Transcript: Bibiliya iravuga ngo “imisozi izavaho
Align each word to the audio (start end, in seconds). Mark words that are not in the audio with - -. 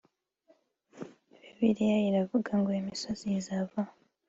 Bibiliya 1.41 1.97
iravuga 2.09 2.51
ngo 2.59 2.69
“imisozi 2.81 3.25
izavaho 3.39 3.93